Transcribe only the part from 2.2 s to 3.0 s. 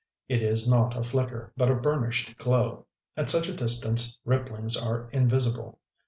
glow;